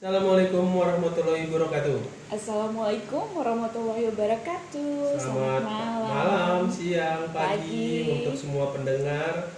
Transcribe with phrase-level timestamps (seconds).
[0.00, 2.32] Assalamualaikum warahmatullahi wabarakatuh.
[2.32, 5.12] Assalamualaikum warahmatullahi wabarakatuh.
[5.20, 8.24] Selamat malam, siang, pagi, Pagi.
[8.24, 9.52] untuk semua pendengar.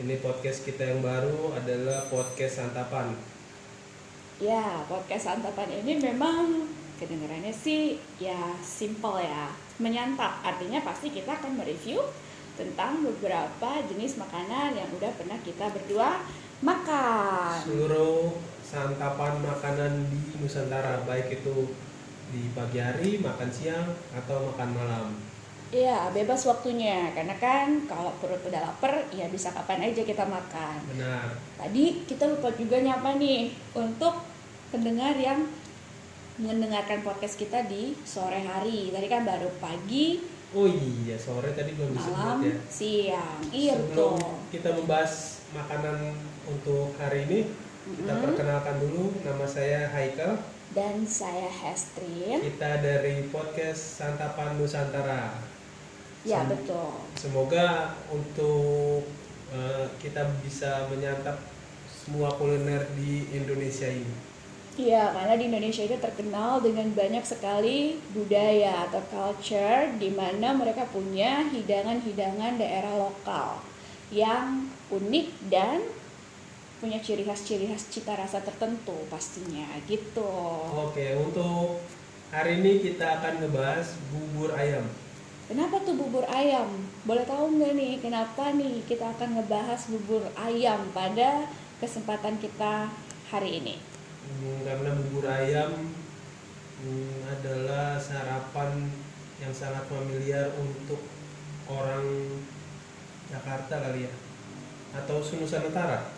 [0.00, 3.12] Ini podcast kita yang baru adalah podcast santapan.
[4.40, 10.40] Ya, podcast santapan ini memang kedengarannya sih ya simple ya, menyantap.
[10.40, 12.00] Artinya pasti kita akan mereview
[12.56, 16.24] tentang beberapa jenis makanan yang udah pernah kita berdua
[16.64, 17.60] makan.
[17.60, 18.32] Seluruh
[18.72, 21.76] santapan makanan di Nusantara, baik itu
[22.32, 25.06] di pagi hari, makan siang, atau makan malam.
[25.68, 27.12] Iya, bebas waktunya.
[27.12, 30.80] Karena kan kalau perut udah lapar, ya bisa kapan aja kita makan.
[30.88, 31.36] Benar.
[31.60, 34.24] Tadi kita lupa juga nyapa nih untuk
[34.72, 35.44] pendengar yang
[36.40, 38.88] mendengarkan podcast kita di sore hari.
[38.88, 42.56] Tadi kan baru pagi, Oh iya, sore tadi belum disebut malam, ya.
[42.68, 43.40] siang.
[43.48, 44.52] Iya Sebelum betul.
[44.52, 45.12] kita membahas
[45.56, 46.12] makanan
[46.44, 47.48] untuk hari ini,
[47.82, 48.24] kita Mm-mm.
[48.30, 49.10] perkenalkan dulu.
[49.26, 50.38] Nama saya Haikal.
[50.72, 52.40] Dan saya Hestrin.
[52.40, 55.36] Kita dari podcast Santapan Nusantara.
[56.22, 56.90] Ya Sem- betul.
[57.18, 59.02] Semoga untuk
[59.52, 61.36] eh, kita bisa menyantap
[61.90, 64.30] semua kuliner di Indonesia ini.
[64.72, 70.88] Iya, karena di Indonesia itu terkenal dengan banyak sekali budaya atau culture di mana mereka
[70.88, 73.60] punya hidangan-hidangan daerah lokal
[74.08, 75.84] yang unik dan
[76.82, 80.34] punya ciri khas-ciri khas cita rasa tertentu pastinya gitu.
[80.74, 81.78] Oke, untuk
[82.34, 84.82] hari ini kita akan ngebahas bubur ayam.
[85.46, 86.66] Kenapa tuh bubur ayam?
[87.06, 91.46] Boleh tahu nggak nih kenapa nih kita akan ngebahas bubur ayam pada
[91.78, 92.90] kesempatan kita
[93.30, 93.78] hari ini?
[94.26, 95.70] Hmm, karena bubur ayam
[96.82, 98.90] hmm, adalah sarapan
[99.38, 100.98] yang sangat familiar untuk
[101.70, 102.42] orang
[103.30, 104.14] Jakarta kali ya,
[104.98, 106.11] atau Nusantara.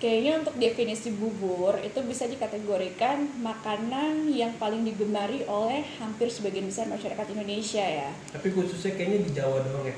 [0.00, 6.88] Kayaknya untuk definisi bubur itu bisa dikategorikan makanan yang paling digemari oleh hampir sebagian besar
[6.88, 8.08] masyarakat Indonesia ya.
[8.32, 9.96] Tapi khususnya kayaknya di Jawa doang ya.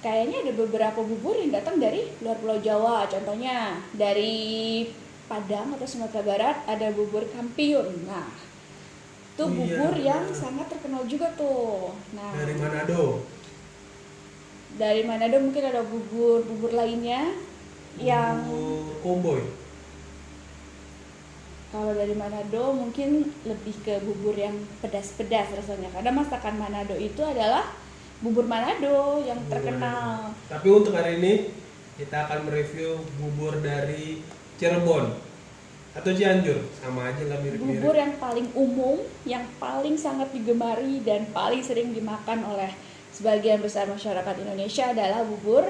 [0.00, 3.06] Kayaknya ada beberapa bubur yang datang dari luar Pulau Jawa.
[3.06, 4.82] Contohnya dari
[5.30, 8.10] Padang atau Sumatera Barat ada bubur kampiun.
[8.10, 8.26] Nah,
[9.30, 10.34] itu Oh iya, bubur yang benar.
[10.34, 11.94] sangat terkenal juga tuh.
[12.10, 13.22] Nah, Dari Manado.
[14.70, 17.30] dari Manado mungkin ada bubur bubur lainnya
[17.98, 18.46] yang
[19.02, 19.42] Komboy.
[21.70, 27.70] Kalau dari Manado mungkin lebih ke bubur yang pedas-pedas rasanya karena masakan Manado itu adalah
[28.20, 30.34] bubur Manado yang Bubur terkenal.
[30.50, 31.32] Tapi untuk hari ini
[31.96, 34.20] kita akan mereview bubur dari
[34.58, 35.30] Cirebon
[35.90, 37.82] atau Cianjur, sama aja lah mirip-mirip.
[37.82, 42.70] Bubur yang paling umum, yang paling sangat digemari dan paling sering dimakan oleh
[43.10, 45.66] sebagian besar masyarakat Indonesia adalah bubur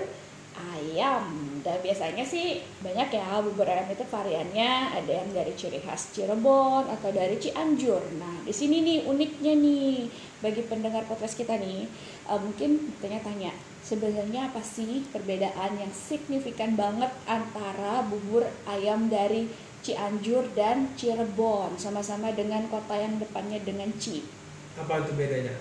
[0.76, 1.24] ayam.
[1.60, 6.88] Dan biasanya sih banyak ya bubur ayam itu variannya ada yang dari ciri khas Cirebon
[6.88, 8.00] atau dari Cianjur.
[8.16, 10.08] Nah, di sini nih uniknya nih
[10.40, 11.84] bagi pendengar podcast kita nih
[12.28, 13.52] eh, mungkin tanya-tanya
[13.84, 19.48] sebenarnya apa sih perbedaan yang signifikan banget antara bubur ayam dari
[19.80, 24.20] Cianjur dan Cirebon sama-sama dengan kota yang depannya dengan Ci.
[24.76, 25.56] Apa itu bedanya?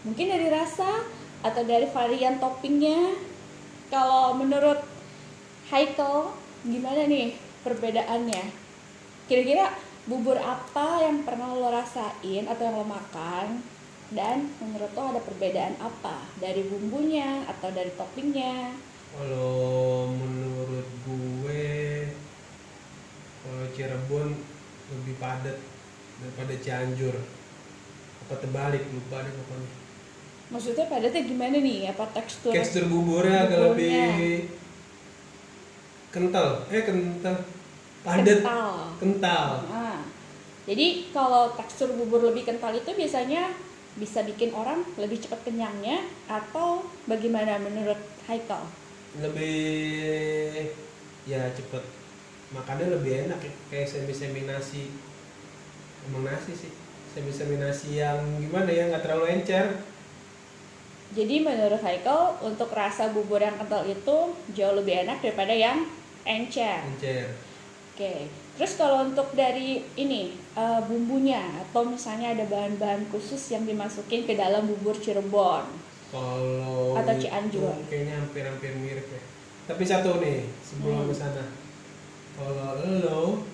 [0.00, 1.04] Mungkin dari rasa
[1.44, 3.29] atau dari varian toppingnya.
[3.90, 4.78] Kalau menurut
[5.66, 6.30] Haikal
[6.62, 7.34] gimana nih
[7.66, 8.54] perbedaannya?
[9.26, 9.74] Kira-kira
[10.06, 13.66] bubur apa yang pernah lo rasain atau yang lo makan
[14.14, 18.78] dan menurut lo ada perbedaan apa dari bumbunya atau dari toppingnya?
[19.10, 22.06] Kalau menurut gue,
[23.42, 24.38] kalau Cirebon
[24.90, 25.58] lebih padat
[26.22, 27.18] daripada Cianjur.
[28.26, 29.79] Apa terbalik lupa deh pokoknya.
[30.50, 31.94] Maksudnya padatnya gimana nih?
[31.94, 32.50] Apa tekstur?
[32.50, 34.50] Tekstur buburnya agak lebih
[36.10, 37.36] kental, eh kental,
[38.02, 38.74] padat, Kental.
[38.98, 39.48] kental.
[39.70, 40.02] Nah,
[40.66, 43.54] jadi kalau tekstur bubur lebih kental itu biasanya
[43.94, 48.62] bisa bikin orang lebih cepat kenyangnya atau bagaimana menurut Haikal?
[49.18, 50.70] lebih
[51.26, 51.82] ya cepet
[52.54, 53.52] makannya lebih enak ya.
[53.66, 54.86] kayak semi semi nasi
[56.06, 56.70] emang nasi sih
[57.10, 59.82] semi semi nasi yang gimana ya nggak terlalu encer
[61.10, 64.16] Jadi menurut Haikal untuk rasa bubur yang kental itu
[64.54, 65.82] jauh lebih enak daripada yang
[66.22, 66.86] encer.
[66.86, 67.34] encer
[67.90, 68.30] Oke.
[68.54, 70.22] Terus kalau untuk dari ini
[70.54, 75.66] eh, bumbunya atau misalnya ada bahan-bahan khusus yang dimasukin ke dalam bubur Cirebon.
[76.10, 77.70] kalau Atau Cianjur.
[77.86, 79.22] kayaknya hampir hampir mirip ya
[79.62, 81.08] tapi satu nih sebelum Hmm.
[81.08, 81.44] ke sana
[82.34, 83.46] kalau lo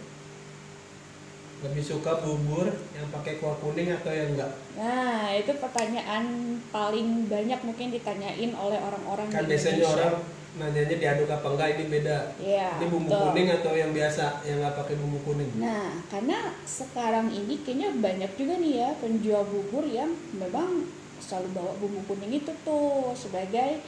[1.56, 6.24] lebih suka bubur yang pakai kuah kuning atau yang enggak Nah, itu pertanyaan
[6.68, 9.96] paling banyak mungkin ditanyain oleh orang-orang kan di biasanya Indonesia.
[9.96, 10.14] orang
[10.56, 12.18] nanyanya diaduk apa enggak ini beda.
[12.40, 12.68] Iya.
[12.76, 13.24] ini bumbu betul.
[13.28, 15.50] kuning atau yang biasa yang nggak pakai bumbu kuning?
[15.56, 20.88] Nah, karena sekarang ini kayaknya banyak juga nih ya penjual bubur yang memang
[21.20, 23.80] selalu bawa bumbu kuning itu tuh sebagai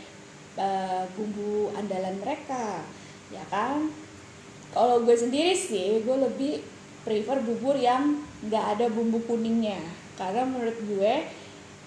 [0.56, 2.84] uh, bumbu andalan mereka,
[3.28, 3.92] ya kan?
[4.68, 6.60] Kalau gue sendiri sih, gue lebih
[7.08, 9.80] prefer bubur yang nggak ada bumbu kuningnya,
[10.20, 11.24] karena menurut gue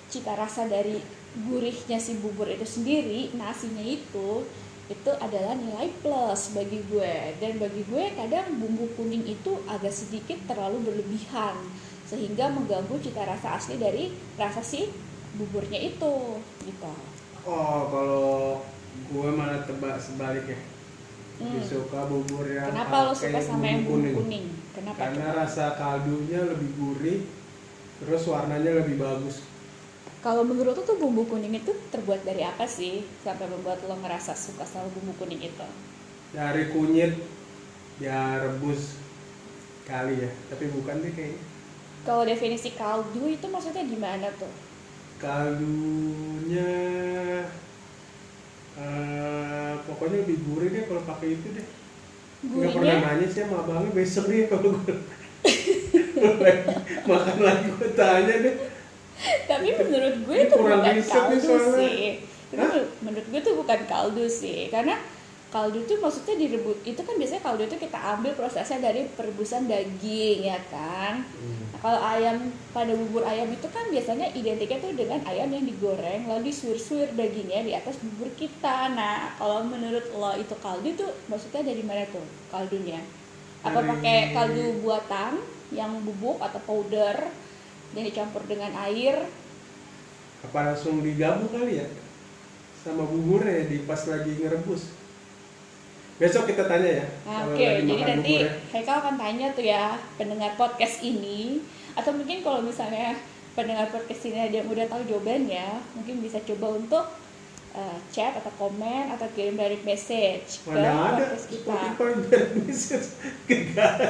[0.09, 0.97] cita rasa dari
[1.45, 4.41] gurihnya si bubur itu sendiri, nasinya itu
[4.89, 7.37] itu adalah nilai plus bagi gue.
[7.37, 11.55] Dan bagi gue kadang bumbu kuning itu agak sedikit terlalu berlebihan
[12.09, 14.89] sehingga mengganggu cita rasa asli dari rasa si
[15.39, 16.93] buburnya itu gitu.
[17.47, 18.59] Oh, kalau
[19.13, 20.59] gue malah tebak sebaliknya.
[21.41, 21.57] Hmm.
[21.65, 24.45] suka bubur yang kenapa lo suka sama yang bumbu bumbu kuning
[24.75, 25.25] kenapa Karena tuh?
[25.39, 27.19] rasa kaldunya lebih gurih,
[28.01, 29.37] terus warnanya lebih bagus.
[30.25, 32.93] kalau menurut lo tuh bumbu kuning itu terbuat dari apa sih
[33.25, 35.67] sampai membuat lo ngerasa suka sama bumbu kuning itu
[36.31, 37.11] Dari kunyit,
[37.99, 38.95] ya rebus
[39.87, 41.43] kali ya, tapi bukan deh kayaknya.
[42.07, 44.53] kalau definisi kaldu itu maksudnya gimana tuh
[45.21, 46.67] Kaldunya,
[48.77, 51.67] eh, pokoknya lebih gurih deh kalau pakai itu deh.
[52.41, 54.95] Nggak pernah nanya sih sama abangnya besok nih kalau gue
[57.09, 58.55] makan lagi gue tanya deh.
[59.45, 61.37] tapi menurut gue itu bukan kaldu
[61.77, 62.17] sih
[62.51, 62.71] Hah?
[62.99, 64.97] menurut- gue tuh bukan kaldu sih karena
[65.51, 70.47] kaldu itu maksudnya direbus itu kan biasanya kaldu itu kita ambil prosesnya dari perebusan daging
[70.47, 71.27] ya kan?
[71.71, 76.23] Nah, kalau ayam pada bubur ayam itu kan biasanya identiknya tuh dengan ayam yang digoreng
[76.23, 78.95] lalu disuir-suir dagingnya di atas bubur kita.
[78.95, 83.03] Nah kalau menurut lo itu kaldu tuh maksudnya dari mana tuh kaldunya?
[83.67, 85.31] Apa Dari- pakai kaldu buatan
[85.75, 87.27] yang bubuk atau powder
[87.91, 89.19] yang dicampur dengan air?
[90.47, 91.87] Apa langsung digabung kali ya?
[92.81, 95.00] Sama buburnya di pas lagi ngerebus.
[96.21, 97.05] Besok kita tanya ya.
[97.49, 98.49] Oke, lagi jadi nanti ya.
[98.69, 101.57] Haikal akan tanya tuh ya pendengar podcast ini
[101.97, 103.17] atau mungkin kalau misalnya
[103.57, 107.05] pendengar podcast ini ada yang udah tahu jawabannya, mungkin bisa coba untuk
[107.73, 111.73] uh, chat atau komen atau kirim direct message ke ada podcast kita.
[111.73, 113.07] Spotify biar message
[113.49, 113.61] Gak
[113.97, 114.09] ada.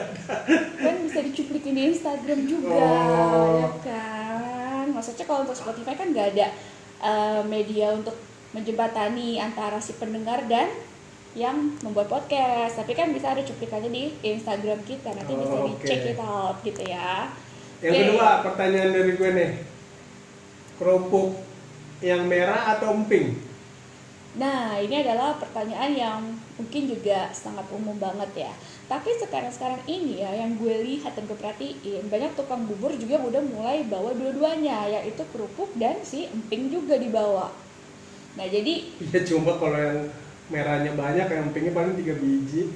[0.84, 3.56] Kan bisa dicuplikin di Instagram juga, Oh.
[3.56, 4.86] ya kan?
[4.92, 6.48] Maksudnya kalau untuk Spotify kan nggak ada
[7.00, 8.20] uh, media untuk
[8.52, 10.68] menjembatani antara si pendengar dan
[11.32, 16.12] yang membuat podcast tapi kan bisa ada cuplikannya di Instagram kita nanti bisa Oh, dicek
[16.12, 17.32] it out gitu ya
[17.80, 18.02] Yang Oke.
[18.06, 19.52] kedua pertanyaan dari gue nih.
[20.76, 21.34] Kerupuk
[22.00, 23.50] yang merah atau emping?
[24.32, 26.20] nah ini adalah pertanyaan yang
[26.56, 28.54] mungkin juga sangat umum banget ya
[28.88, 33.44] tapi sekarang-sekarang ini ya yang gue lihat dan gue perhatiin banyak tukang bubur juga udah
[33.44, 37.52] mulai bawa dua-duanya yaitu kerupuk dan si emping juga dibawa
[38.40, 40.08] nah jadi Ya cuma kalau yang
[40.52, 42.76] merahnya banyak, yang empingnya paling tiga biji.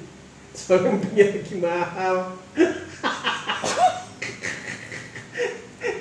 [0.56, 2.16] Soalnya empingnya lagi mahal.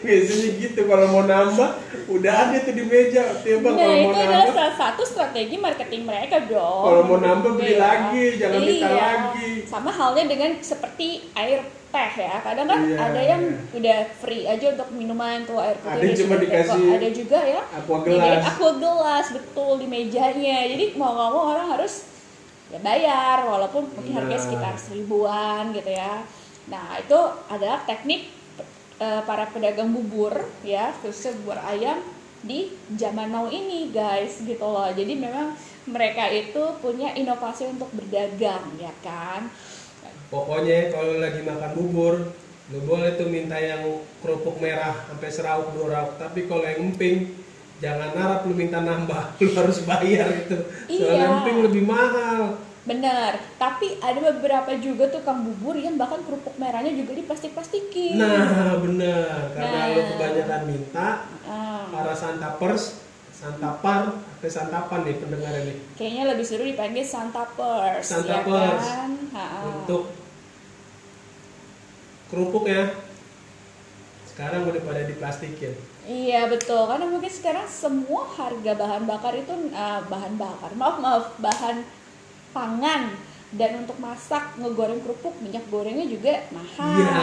[0.04, 1.70] Biasanya gitu kalau mau nambah
[2.06, 3.22] udah ada tuh di meja.
[3.40, 6.84] Tiba Nah, kalau itu mau adalah nambah salah satu strategi marketing mereka dong.
[6.84, 7.80] Kalau mau nambah, beli Iya.
[7.80, 9.00] lagi, jangan minta Iya.
[9.00, 9.48] lagi.
[9.64, 12.36] Sama halnya dengan seperti air teh ya.
[12.42, 13.58] Kadang kan Iya, ada yang iya.
[13.72, 15.94] udah free aja untuk minuman tuh air putih.
[15.96, 16.94] Ada cuma dikasih teko.
[16.94, 17.60] Ada juga ya.
[17.72, 18.42] aqua gelas.
[18.44, 20.58] aqua gelas betul di mejanya.
[20.68, 21.94] Jadi mau nggak mau orang harus
[22.68, 24.44] ya bayar walaupun mungkin harganya Nah.
[24.44, 26.26] sekitar seribuan gitu ya.
[26.66, 28.28] Nah itu adalah teknik
[28.98, 31.98] eh, para pedagang bubur ya khususnya bubur ayam
[32.44, 34.92] di zaman now ini guys gitu loh.
[34.92, 35.56] Jadi memang
[35.88, 39.48] mereka itu punya inovasi untuk berdagang ya kan.
[40.28, 42.14] Pokoknya kalau lagi makan bubur,
[42.68, 43.80] lu boleh tuh minta yang
[44.20, 46.12] kerupuk merah sampai serauk dua rauk.
[46.18, 47.32] Tapi kalau yang emping,
[47.78, 50.58] jangan harap lu minta nambah, lu harus bayar itu.
[50.90, 51.34] Soalnya Iya.
[51.40, 52.60] emping lebih mahal.
[52.84, 58.20] Bener, tapi ada beberapa juga tukang bubur yang bahkan kerupuk merahnya juga diplastik-plastikin.
[58.20, 59.56] Nah, bener.
[59.56, 59.94] Karena Nah.
[59.96, 61.08] lu kebanyakan minta,
[61.48, 61.88] Ah.
[61.88, 63.00] para santapers,
[63.32, 65.80] santapar, atau santapan nih pendengar ini.
[65.96, 68.84] Kayaknya lebih seru dipanggil Santapers, Santapers.
[68.84, 69.10] ya kan?
[69.80, 70.12] Untuk
[72.28, 72.84] kerupuk ya.
[74.28, 75.72] Sekarang udah pada diplastikin.
[76.04, 81.24] Iya betul, karena mungkin sekarang semua harga bahan bakar itu ah, bahan bakar, maaf maaf
[81.40, 81.80] bahan
[82.54, 83.10] pangan
[83.54, 86.98] dan untuk masak ngegoreng kerupuk minyak gorengnya juga mahal.
[86.98, 87.22] Iya,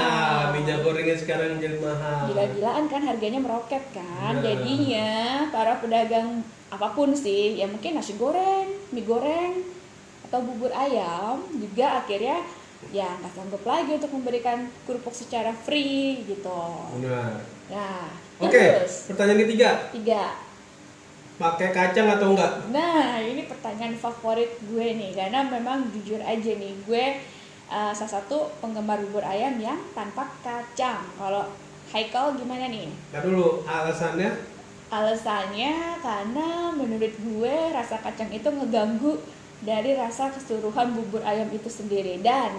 [0.56, 2.32] minyak gorengnya sekarang jadi mahal.
[2.32, 4.44] Gila-gilaan kan harganya meroket kan, Nah.
[4.44, 5.12] jadinya
[5.52, 6.40] para pedagang
[6.72, 9.60] apa pun sih, ya mungkin nasi goreng, mie goreng
[10.28, 12.40] atau bubur ayam juga akhirnya
[12.96, 16.64] ya nggak sanggup lagi untuk memberikan kerupuk secara free gitu.
[16.96, 17.44] Benar.
[17.68, 18.08] Nah,
[18.40, 19.70] Oke, terus pertanyaan ketiga.
[19.92, 20.24] tiga
[21.42, 22.70] pakai kacang atau enggak?
[22.70, 27.06] Nah, ini pertanyaan favorit gue nih, karena memang jujur aja nih, gue
[27.74, 31.02] uh, salah satu penggemar bubur ayam yang tanpa kacang.
[31.18, 31.50] Kalau
[31.92, 32.88] Haikal gimana nih?
[33.12, 34.32] Nah dulu alasannya
[34.92, 39.20] Alasannya karena menurut gue rasa kacang itu ngeganggu
[39.64, 42.52] dari rasa keseluruhan bubur ayam itu sendiri dan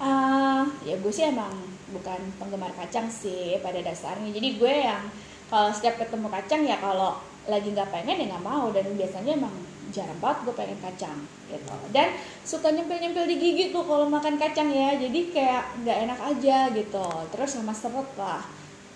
[0.00, 1.52] uh, ya gue sih emang
[1.92, 4.32] bukan penggemar kacang sih pada dasarnya.
[4.32, 5.08] Jadi gue yang
[5.48, 7.16] kalau setiap ketemu kacang ya kalau
[7.48, 8.68] lagi nggak pengen ya nggak mau.
[8.70, 9.54] Dan biasanya emang
[9.88, 11.76] jarang banget gue pengen kacang gitu.
[11.90, 12.12] Dan
[12.44, 14.94] suka nyempil-nyempil di gigi tuh kalau makan kacang ya.
[14.94, 17.08] Jadi kayak nggak enak aja gitu.
[17.32, 18.44] Terus sama seret lah.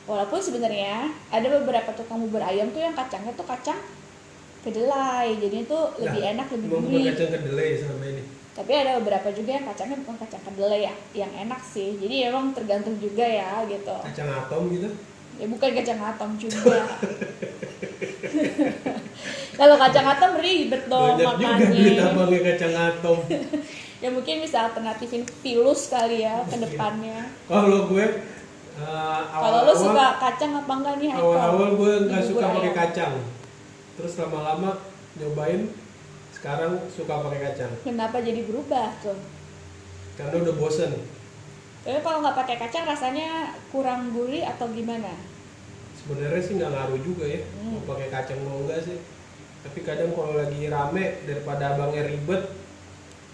[0.04, 3.78] Walaupun sebenarnya ada beberapa tukang bubur ayam tuh yang kacangnya tuh kacang
[4.62, 5.32] kedelai.
[5.38, 7.04] Jadi itu lebih Nah, enak lebih gurih.
[7.14, 8.23] kacang kedelai sama ini.
[8.52, 10.94] tapi ada beberapa juga yang kacangnya bukan kacang kedelai ya.
[11.25, 11.97] Yang enak sih.
[11.97, 13.97] Jadi emang tergantung juga ya gitu.
[14.04, 14.92] Kacang atom gitu.
[15.41, 16.73] Ya bukan kacang atom juga
[19.59, 23.19] kalau kacang atom ribet dong Banyak juga duit makannya abangnya kacang atom.
[24.03, 28.07] ya mungkin bisa alternatifin pilus kali ya ke depannya Kalau gue
[28.83, 33.12] uh, kalau lo suka kacang apa enggak nih awal-awal gue nggak suka pakai kacang.
[33.95, 34.71] Terus lama-lama
[35.21, 35.71] nyobain
[36.35, 37.71] sekarang suka pakai kacang.
[37.87, 39.15] kenapa jadi berubah tuh
[40.19, 40.93] Karena udah bosen.
[41.83, 43.29] Tapi kalau nggak pakai kacang rasanya
[43.69, 45.12] kurang gurih atau gimana
[45.93, 47.41] Sebenarnya sih nggak ngaruh juga ya.
[47.55, 47.79] Hmm.
[47.79, 48.99] Mau pakai kacang mau enggak sih.
[49.62, 52.43] Tapi kadang kalau lagi rame daripada abangnya ribet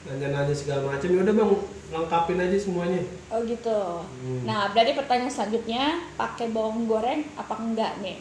[0.05, 1.53] nanya-nanya segala macam ya udah bang
[1.89, 3.01] lengkapin aja semuanya.
[3.29, 3.81] oh gitu
[4.21, 4.41] Hmm.
[4.45, 8.17] nah berarti pertanyaan selanjutnya pakai bawang goreng apa enggak nih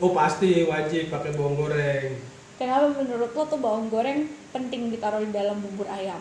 [0.00, 2.16] Oh pasti wajib pakai bawang goreng.
[2.56, 6.20] kenapa menurut lo tuh bawang goreng penting ditaruh di dalam bubur ayam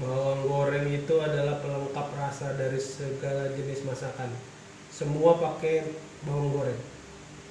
[0.00, 4.32] Bawang goreng itu adalah pelengkap rasa dari segala jenis masakan.
[4.88, 5.92] Semua pakai
[6.24, 6.80] bawang goreng.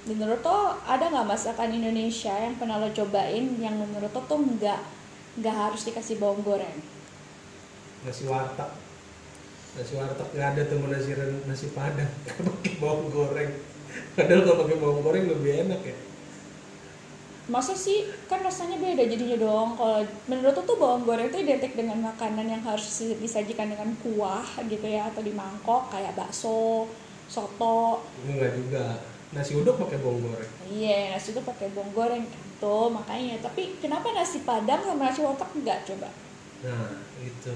[0.02, 4.82] menurut lo ada nggak masakan Indonesia yang pernah lo cobain yang menurut lo tuh nggak
[5.38, 6.82] nggak harus dikasih bawang goreng
[8.02, 8.72] Nasi warteg.
[9.78, 11.14] Nasi warteg nggak ada tuh nasi
[11.46, 12.10] nasi padang
[12.50, 13.52] pakai bawang goreng.
[14.18, 15.98] Padahal kalau pakai bawang goreng lebih enak ya.
[17.52, 22.00] Masa sih kan rasanya beda jadinya dong kalau menurut tuh bawang goreng tuh identik dengan
[22.02, 26.88] makanan yang harus disajikan dengan kuah gitu ya atau di mangkok kayak bakso
[27.28, 28.86] soto Enggak juga.
[29.32, 30.52] Nasi uduk pakai bawang goreng.
[30.66, 32.24] iya nasi itu pakai bawang goreng
[32.58, 36.10] tuh makanya tapi kenapa nasi padang sama nasi warteg enggak coba
[36.62, 37.54] Nah, itu.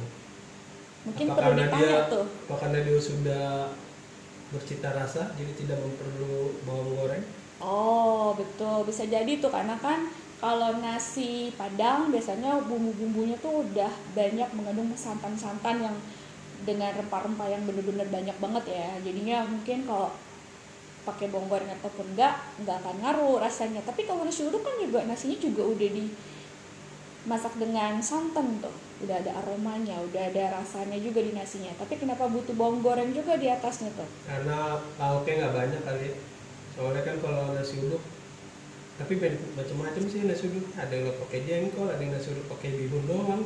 [1.03, 3.45] mungkin Apa perlu ditanya dia- tuh Apa karena dia sudah
[4.47, 7.23] bercita rasa jadi tidak perlu bawang goreng?
[7.63, 8.83] Oh betul.
[8.83, 10.12] Bisa jadi tuh karena kan
[10.43, 15.95] kalau nasi padang biasanya bumbu-bumbunya tuh udah banyak mengandung santan-santan yang
[16.67, 18.89] dengan rempah-rempah yang bener-bener banyak banget ya.
[19.05, 20.12] Jadinya mungkin kalau
[21.05, 23.79] pakai bawang goreng ataupun enggak enggak akan ngaruh rasanya.
[23.85, 28.74] Tapi kalau nasi uduk kan juga nasinya juga udah dimasak dengan santan tuh.
[29.05, 31.71] Udah ada aromanya udah ada rasanya juga di nasinya.
[31.79, 34.09] Tapi kenapa butuh bawang goreng juga di atasnya tuh?
[34.27, 36.34] Karena lauknya nggak banyak kali.
[36.75, 36.77] Ya.
[36.77, 38.03] Soalnya kan kalau nasi uduk
[38.96, 39.20] tapi
[39.55, 40.72] macam-macam sih nasi uduk.
[40.74, 43.44] Ada yang pakai jengkol, ada yang nasi uduk pakai bihun doang.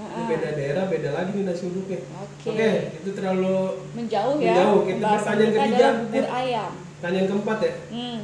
[0.00, 2.00] Ini beda daerah, beda lagi nih nasi uduknya.
[2.16, 2.48] Oke.
[2.48, 3.56] Oke, itu terlalu
[3.92, 4.80] menjauh ya Menjauh.
[4.82, 5.88] Kita pertanyaan ketiga.
[6.00, 7.72] bubur ayam tanya yang keempat ya.
[7.90, 8.20] hmm.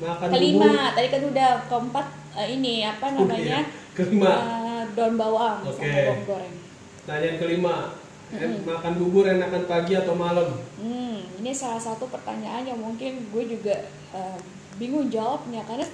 [0.00, 0.94] Makan kelima bubur.
[0.94, 3.60] tadi kan udah keempat eh, ini apa Oh, namanya iya.
[3.90, 4.32] Kelima.
[4.34, 5.78] eh, daun bawang Oke.
[5.78, 6.54] sama bawang goreng
[7.00, 7.74] Tanya yang kelima.
[8.30, 8.62] Mm-mm.
[8.62, 10.54] Makan bubur enakan pagi atau malam?
[10.76, 13.74] hmm, ini salah satu pertanyaan yang mungkin gue juga
[14.10, 14.38] eh,
[14.76, 15.86] bingung jawabnya karena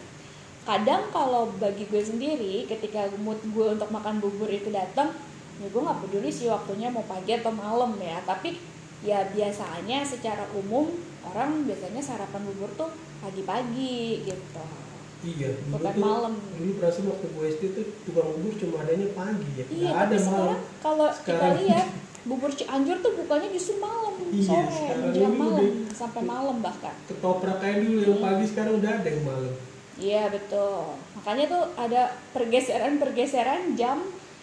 [0.62, 5.14] kadang kalau bagi gue sendiri ketika mood gue untuk makan bubur itu datang
[5.56, 8.58] ya gue nggak peduli sih waktunya mau pagi atau malam ya tapi
[9.00, 10.92] ya biasanya secara umum
[11.24, 14.64] orang biasanya sarapan bubur tuh pagi-pagi gitu
[15.26, 16.32] Iya, Bukan tuh, malam.
[16.54, 19.64] Dulu perasaan waktu gue SD tuh tukang bubur cuma adanya pagi ya.
[19.66, 20.22] iya ada malam.
[20.22, 21.86] sekarang kalau kita Sekarang- lihat
[22.26, 27.86] bubur Cianjur tuh bukannya justru malam Iya, sore ini malam sampai malam bahkan Ketoprak kayak
[27.86, 29.54] dulu yang pagi sekarang udah ada yang malam.
[29.96, 30.92] Iya betul.
[31.16, 32.02] Makanya tuh ada
[32.36, 34.02] pergeseran-pergeseran jam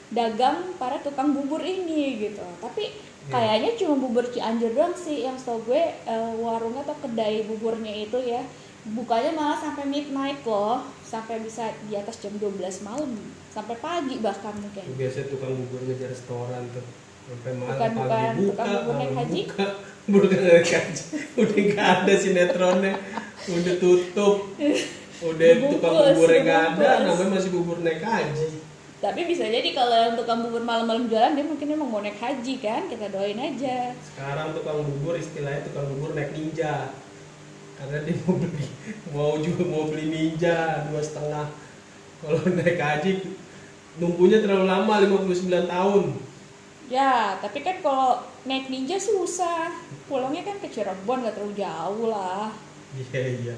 [0.09, 2.41] dagang para tukang bubur ini gitu.
[2.57, 2.89] Tapi
[3.23, 3.31] Iya.
[3.31, 8.19] kayaknya cuma bubur Cianjur doang sih yang setahu gue eh, warungnya atau kedai buburnya itu
[8.19, 8.43] ya
[8.83, 13.15] bukanya malah sampai midnight loh, sampai bisa di atas jam 12 malam,
[13.47, 14.83] sampai pagi bahkan mungkin.
[14.99, 16.83] Biasa tukang bubur ngejar restoran tuh
[17.23, 19.41] Bukan- bukan buka, tukang bubur naik malam haji?
[19.47, 19.65] buka,
[20.11, 21.03] bubur naik haji.
[21.39, 22.93] udah nggak ada sinetronnya,
[23.47, 24.35] udah tutup,
[25.23, 28.47] udah tukang Dibungkus, buburnya nggak ada, namanya masih bubur naik haji.
[28.99, 32.53] Tapi bisa jadi kalau yang tukang bubur malam-malam jualan dia mungkin emang mau naik haji
[32.59, 33.91] kan, kita doain aja.
[33.99, 36.91] Sekarang tukang bubur istilahnya tukang bubur naik ninja.
[37.73, 38.65] karena dia mau beli
[39.11, 41.51] mau juga mau beli ninja dua setengah
[42.21, 43.11] kalau naik haji
[43.99, 46.03] nunggunya terlalu lama 59 tahun
[46.93, 48.09] Ya, tapi kan kalau
[48.43, 49.73] naik ninja susah.
[50.05, 52.53] Pulangnya kan ke Cirebon gak terlalu jauh lah.
[52.93, 53.55] iya iya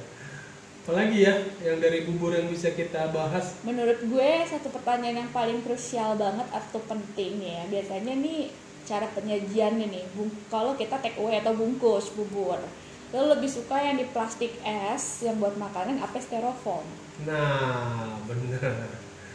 [0.80, 5.60] apalagi ya yang dari bubur yang bisa kita bahas Menurut gue satu pertanyaan yang paling
[5.60, 7.66] krusial banget atau penting ya.
[7.66, 10.06] Biasanya nih cara penyajiannya nih.
[10.14, 12.62] Bung- Kalau kita take away atau bungkus bubur.
[13.10, 16.86] Lo lebih suka yang di plastik es yang buat makanan apa styrofoam?
[17.26, 18.62] nah bener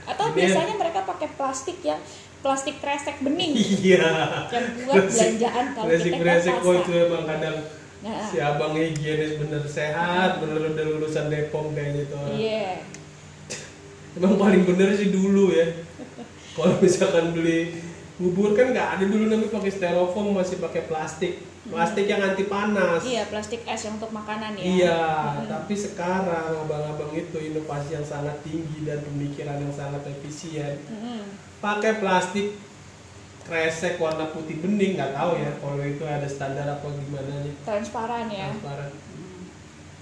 [0.07, 1.99] Atau Ini- biasanya mereka pakai plastik yang
[2.41, 4.09] plastik kresek bening iya
[4.49, 7.57] yang buat belanjaan kalau kita ke Resik-resik kok itu emang kadang
[8.01, 12.33] Nah, si abang higienis bener sehat bener udah lulusan Depom kayaknya itu orang.
[12.33, 12.81] iya.
[14.17, 15.69] emang paling bener sih dulu ya
[16.57, 17.77] kalau misalkan beli
[18.17, 23.05] bubur kan nggak ada dulu namanya pakai styrofoam masih pakai plastik plastik yang anti panas
[23.05, 24.65] Iya, plastik es yang untuk makanan ya.
[24.65, 25.01] Iya,
[25.37, 25.49] Mm-mm.
[25.53, 31.21] tapi sekarang abang-abang itu inovasi yang sangat tinggi dan pemikiran yang sangat efisien Mm-mm.
[31.61, 32.57] Pakai plastik
[33.45, 38.27] kresek warna putih bening nggak tahu ya kalau itu ada standar apa gimana nya Transparan
[38.33, 38.49] ya.
[38.53, 38.91] transparan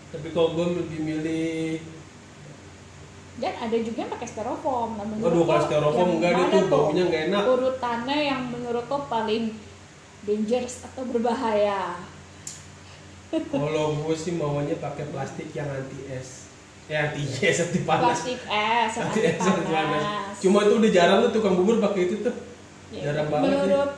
[0.09, 1.79] tapi kalau gue lebih milih
[3.39, 4.99] Dan ada juga yang pakai styrofoam.
[4.99, 9.55] Nah, menurut waduh kalau styrofoam enggak tuh baunya nggak enak Urutannya yang menurut lo paling
[10.27, 12.03] dangerous atau berbahaya.
[13.31, 16.48] kalau gue sih maunya pakai plastik yang anti es
[16.89, 20.05] ya anti es anti panas Plastik es yang anti es anti panas
[20.41, 22.35] cuma itu udah jarang tuh tukang bubur pakai itu tuh
[22.89, 23.61] Ya, jarang banget ya.
[23.69, 23.91] Menurut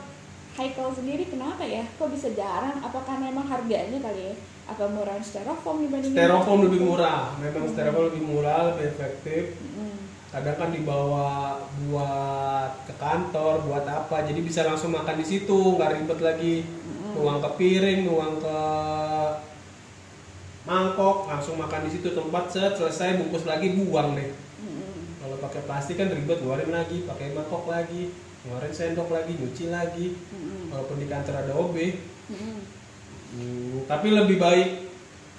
[0.51, 1.79] Haikal sendiri kenapa ya?
[1.95, 2.75] Kok bisa jarang?
[2.83, 4.35] Apakah memang harganya kali ya?
[4.67, 9.91] Apa murahan styrofoam dibandingin styrofoam lebih murah memang styrofoam lebih murah lebih efektif Mm-mm.
[10.31, 15.91] kadang kan dibawa buat ke kantor buat apa jadi bisa langsung makan di situ nggak
[15.99, 17.19] ribet lagi Mm-mm.
[17.19, 18.57] nuang ke piring nuang ke
[20.61, 24.29] mangkok langsung makan di situ tempat set selesai bungkus lagi buang deh
[24.61, 25.17] Mm-mm.
[25.17, 28.13] kalau pakai plastik kan ribet ngeluarin lagi pakai mangkok lagi
[28.45, 30.69] ngeluarin sendok lagi nyuci lagi Mm-mm.
[30.69, 31.75] walaupun di kantor ada OB
[32.29, 32.59] Mm-mm.
[33.31, 34.91] Hmm, tapi lebih baik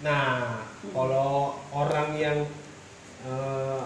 [0.03, 2.39] nah kalau orang yang
[3.23, 3.83] eh,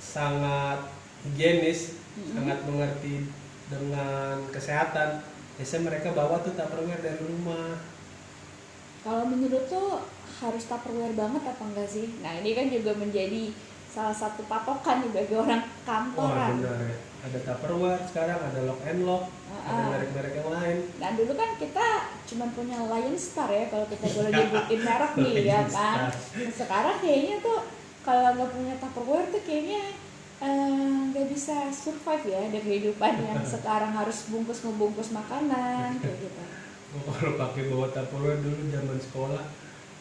[0.00, 0.80] sangat
[1.28, 2.40] higienis Mm-mm.
[2.40, 3.28] sangat mengerti
[3.68, 5.20] dengan kesehatan
[5.60, 7.76] biasanya mereka bawa tuh tupperware dari rumah
[9.00, 10.04] Kalau menurut tuh
[10.40, 12.06] harus tupperware banget apa enggak sih?
[12.20, 13.52] Nah ini kan juga menjadi
[13.86, 16.62] salah satu patokan nih bagi orang wah kantoran.
[16.62, 19.90] benar ya ada tupperware sekarang ada lock and lock ada Ah.
[19.92, 21.86] merek-merek yang lain Nah dulu kan kita
[22.24, 25.96] cuma punya Lion Star ya kalau kita boleh nyebutin merek nih ya kan.
[26.06, 26.12] Nah,
[26.48, 27.60] sekarang kayaknya tuh
[28.00, 29.82] kalau nggak punya Tupperware tuh kayaknya
[30.38, 36.42] eh, nggak bisa survive ya dari kehidupan yang sekarang harus bungkus ngebungkus makanan kayak gitu.
[37.10, 39.44] Kalau pakai bawa tupperware dulu zaman sekolah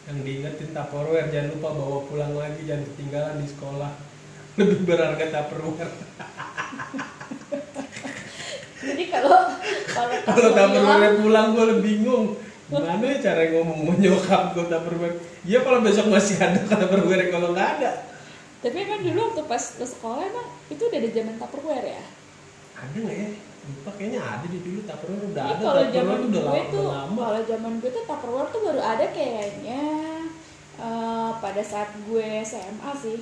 [0.07, 3.91] yang diingetin tupperware jangan lupa bawa pulang lagi jangan ketinggalan di sekolah.
[4.59, 5.93] Lebih berharga tupperware
[8.79, 9.39] Jadi kalau
[9.91, 12.25] kalau tupperware pulang gue lebih bingung.
[12.69, 17.51] Gimana ya cara ngomong sama nyokap gue tupperware iya kalau besok masih ada tupperware kalau
[17.51, 17.91] nggak ada.
[18.59, 22.03] Tapi emang dulu waktu pas lo sekolah emang itu udah ada zaman Tupperware ya?
[22.79, 23.29] ada nggak ya
[23.69, 26.67] lupa kayaknya ada di dulu tupperware udah Ini ada kalau zaman tuh udah gue lama,
[26.67, 27.19] tuh, udah lama.
[27.21, 29.81] kalau zaman gue tuh Tupperware tuh baru ada kayaknya
[30.77, 33.19] eh, pada saat gue SMA sih.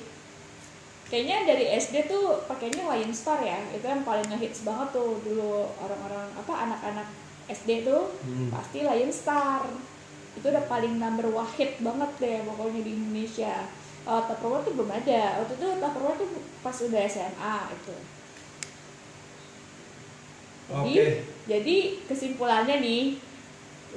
[1.08, 5.64] Kayaknya dari SD tuh pakainya Lion Star ya, itu yang paling ngehits banget tuh dulu
[5.80, 7.08] orang-orang apa anak-anak
[7.48, 8.52] SD tuh Hmm.
[8.52, 9.64] pasti Lion Star.
[10.36, 13.56] Itu udah paling number wahid banget deh pokoknya di Indonesia.
[14.04, 15.22] Kalau Tupperware tuh belum ada.
[15.40, 16.30] Waktu itu Tupperware tuh
[16.60, 17.96] pas udah SMA itu.
[20.68, 21.08] Jadi, Oke.
[21.48, 21.76] jadi
[22.06, 23.04] kesimpulannya nih,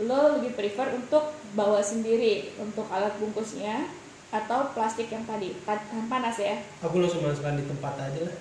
[0.01, 3.91] lo lebih prefer untuk bawa sendiri untuk alat bungkusnya
[4.31, 6.55] atau plastik yang tadi ta- tahan panas ya?
[6.79, 8.37] aku langsung masukkan di tempat aja lah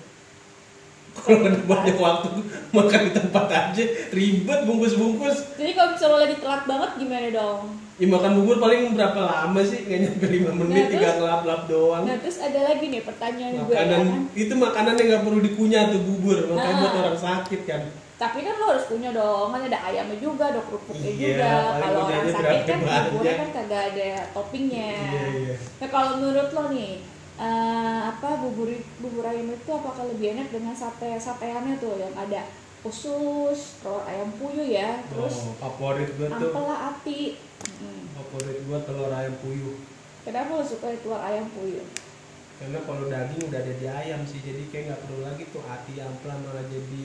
[1.10, 2.28] kalau ada banyak waktu
[2.78, 7.62] makan di tempat aja ribet bungkus-bungkus Jadi kalau misalnya lo lagi telat banget gimana dong?
[7.98, 9.82] Ya makan bubur paling berapa lama sih?
[9.84, 12.02] Nggak nyampe 5 menit, Nah, terus- ngelap-lap doang.
[12.06, 14.20] Nah terus ada lagi nih pertanyaan gue ya makanan kan?
[14.32, 16.80] itu makanan yang nggak perlu dikunyah tuh bubur, makanya Ah.
[16.80, 17.82] buat orang sakit kan.
[18.20, 21.52] Tapi kan lo harus punya dong, kan ada ayamnya juga, ada kerupuknya Iya, juga.
[21.80, 24.92] Kalau orang sakit kan buburnya kan kagak ada toppingnya.
[24.92, 25.54] Iya iya.
[25.80, 27.00] Nah kalau menurut lo nih,
[27.40, 28.68] eh, apa bubur
[29.00, 32.44] bubur ayam itu apakah lebih enak dengan sate sateannya tuh yang ada
[32.84, 37.40] usus, telur ayam puyuh ya, terus Oh, favorit gua tuh, ampela ati.
[37.80, 38.02] Mm.
[38.16, 39.76] favorit gua telur ayam puyuh.
[40.20, 41.84] Kenapa lo suka telur ayam puyuh?
[42.60, 45.96] Karena kalau daging udah ada di ayam sih, jadi kayak nggak perlu lagi tuh hati
[45.96, 47.02] ampla malah jadi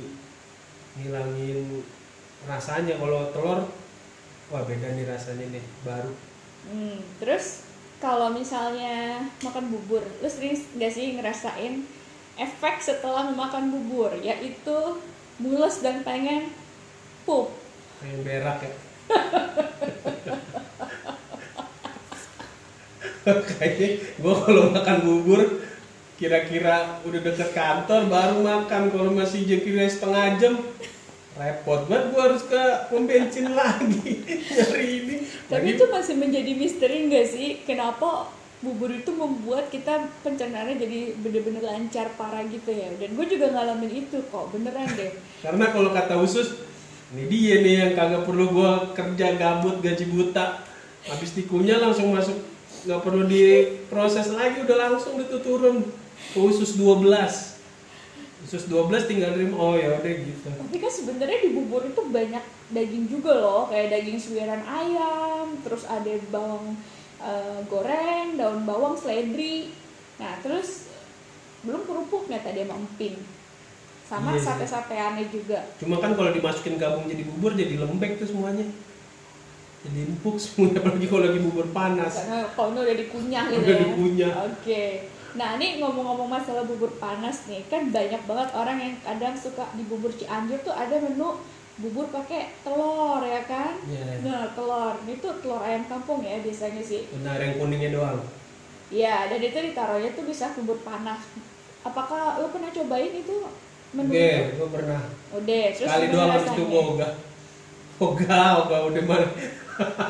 [0.99, 1.83] ngilangin
[2.47, 2.95] rasanya.
[2.99, 3.59] Kalau telur,
[4.51, 6.11] wah beda nih rasanya nih, baru.
[6.65, 7.65] Hmm, Terus
[8.01, 11.85] kalau misalnya makan bubur, lu sering nggak sih ngerasain
[12.35, 14.99] efek setelah memakan bubur, yaitu
[15.39, 16.51] mules dan pengen
[17.23, 17.51] pup.
[18.03, 18.73] Pengen berak ya.
[23.25, 23.89] Kayaknya
[24.21, 25.41] gue kalau makan bubur
[26.15, 30.53] kira-kira udah deket kantor baru makan kalau masih jam kira setengah jam
[31.35, 34.23] repot banget gue harus ke pom bensin lagi
[34.55, 35.15] nyari ini
[35.51, 37.47] Tapi Lagi- itu masih menjadi misteri nggak sih?
[37.67, 38.31] Kenapa
[38.63, 42.87] bubur itu membuat kita pencernaannya jadi bener-bener lancar parah gitu ya?
[42.95, 45.11] Dan gue juga ngalamin itu kok, beneran deh.
[45.45, 46.63] karena kalau kata usus
[47.11, 50.63] ini dia nih yang kagak perlu gua kerja gabut gaji buta
[51.05, 52.33] habis dikunyah langsung masuk
[52.87, 55.85] nggak perlu diproses lagi udah langsung itu turun
[56.39, 57.55] usus 12
[58.45, 62.43] usus 12 tinggal terima oh ya udah gitu Tapi kan sebenarnya di bubur itu banyak
[62.69, 66.77] daging juga loh, kayak daging suiran ayam, terus ada bawang
[67.21, 69.73] eh, goreng, daun bawang, seledri.
[70.21, 70.93] Nah, terus
[71.65, 73.17] belum kerupuknya tadi sama emping.
[74.05, 74.41] Sama iya.
[74.45, 75.65] sate-sateannya juga.
[75.81, 78.69] cuma kan kalau dimasukin gabung jadi bubur jadi lembek tuh semuanya
[79.81, 83.81] jadi empuk semuanya apalagi kalau lagi bubur panas Karena kalau udah dikunyah gitu Udah ya.
[83.89, 84.33] dikunyah.
[84.53, 84.83] Oke.
[85.35, 89.83] Nah, ini ngomong-ngomong masalah bubur panas nih, kan banyak banget orang yang kadang suka di
[89.83, 91.35] bubur Cianjur tuh ada menu
[91.75, 93.75] bubur pakai telur ya kan?
[93.83, 94.23] Iya.
[94.23, 94.95] Nah, telur.
[95.03, 97.03] Ini tuh telur ayam kampung ya biasanya sih.
[97.11, 98.23] benar yang kuningnya doang
[98.87, 101.19] Iya, dan itu ditaruhnya tuh bisa bubur panas.
[101.83, 103.35] Apakah lo pernah cobain itu
[103.91, 104.55] menu oke itu?
[104.55, 105.01] gue pernah
[105.35, 106.63] Udah, terus Kali doang itu rasanya?
[106.63, 107.11] gua ogah.
[107.95, 109.27] Ogah, ogah udah mana?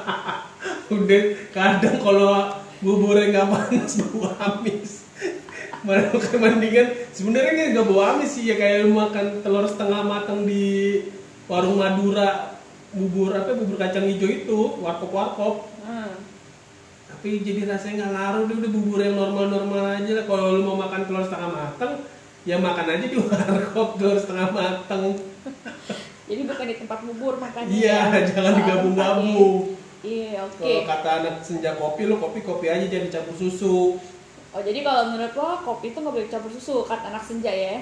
[0.96, 2.34] udah kadang kalau
[2.78, 5.05] buburnya nggak panas bau amis.
[5.86, 10.42] Mana makan mendingan sebenarnya nggak bau amis sih ya kayak lu makan telur setengah matang
[10.44, 10.98] di
[11.46, 12.58] warung Madura
[12.90, 16.18] bubur apa bubur kacang hijau itu warkop warkop Hmm.
[17.06, 20.66] tapi jadi rasanya nggak ngaruh dia udah bubur yang normal normal aja lah kalau lu
[20.66, 21.94] mau makan telur setengah matang
[22.42, 25.14] ya makan aja di warkop telur setengah matang
[26.26, 27.70] Jadi bukan di tempat bubur makanya.
[27.70, 28.22] Iya, ya.
[28.34, 29.54] jangan Oh, digabung-gabung.
[30.02, 30.58] Iya, oke.
[30.58, 34.02] Kalau kata anak senja kopi, lo kopi kopi aja jangan dicampur susu.
[34.56, 37.76] Oh jadi kalau menurut lo kopi itu nggak boleh campur susu kata anak senja ya?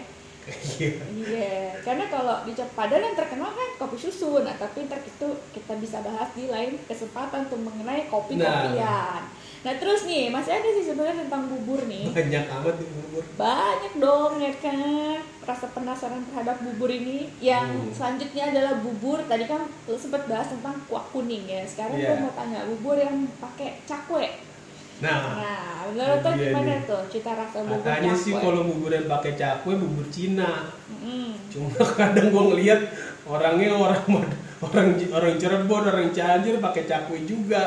[0.43, 0.99] Iya.
[1.07, 1.55] Iya,
[1.87, 4.43] karena kalau di Cap- padahal yang terkenal kan kopi susu.
[4.43, 9.23] Nah tapi ntar itu kita bisa bahas di lain kesempatan tuh mengenai kopi kopian.
[9.63, 9.75] Nah.
[9.79, 12.11] terus nih masih ada sih sebenarnya tentang bubur nih.
[12.11, 13.23] Banyak amat di bubur.
[13.39, 15.15] Banyak dong ya kan
[15.47, 17.31] rasa penasaran terhadap bubur ini.
[17.39, 17.93] Yang Hmm.
[17.95, 19.23] selanjutnya adalah bubur.
[19.23, 21.63] Tadi kan lo sempat bahas tentang kuah kuning ya.
[21.63, 22.11] Sekarang Iya.
[22.11, 24.27] gue mau tanya bubur yang pakai cakwe.
[24.99, 26.79] Nah, Nah, menurut lo Iya gimana nih.
[26.83, 28.23] tuh cita rasa bubur katanya cakwe?
[28.23, 30.51] sih kalau bubur yang pakai cakwe bubur Cina.
[30.87, 31.29] Mm-mm.
[31.49, 32.81] Cuma kadang gua ngelihat
[33.23, 34.03] orangnya orang
[34.65, 37.63] orang orang Cirebon, orang Cianjur pakai cakwe juga.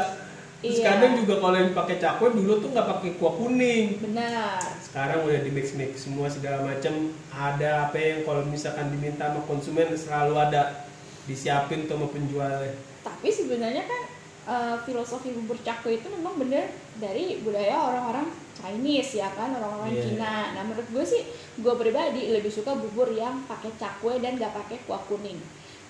[0.56, 0.88] Terus Iya.
[0.88, 3.86] kadang juga kalau yang pakai cakwe dulu tuh nggak pakai kuah kuning.
[4.00, 4.56] Benar.
[4.80, 6.94] Sekarang udah di mix mix semua segala macam.
[7.28, 10.88] Ada apa yang kalau misalkan diminta sama konsumen selalu ada
[11.24, 12.72] disiapin tuh sama penjualnya.
[13.02, 14.02] Tapi sebenarnya kan
[14.46, 20.02] eh, filosofi bubur cakwe itu memang bener dari budaya orang-orang Chinese ya kan orang-orang Iya.
[20.02, 20.34] Cina.
[20.56, 21.22] Nah menurut gue sih
[21.60, 25.36] gue pribadi lebih suka bubur yang pakai cakwe dan gak pakai kuah kuning.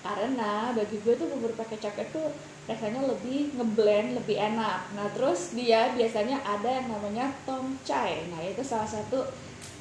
[0.03, 2.27] Karena bagi gue tuh bubur pakai cakwe tuh
[2.67, 4.91] rasanya lebih ngeblend, lebih enak.
[4.93, 8.27] Nah terus dia biasanya ada yang namanya tongcai.
[8.31, 9.23] Nah itu salah satu